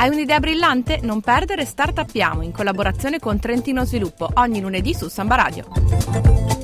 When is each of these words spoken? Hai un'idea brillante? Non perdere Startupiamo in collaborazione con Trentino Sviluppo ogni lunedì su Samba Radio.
Hai 0.00 0.08
un'idea 0.08 0.40
brillante? 0.40 1.00
Non 1.02 1.20
perdere 1.20 1.66
Startupiamo 1.66 2.40
in 2.40 2.52
collaborazione 2.52 3.18
con 3.18 3.38
Trentino 3.38 3.84
Sviluppo 3.84 4.30
ogni 4.36 4.58
lunedì 4.58 4.94
su 4.94 5.08
Samba 5.08 5.34
Radio. 5.34 6.59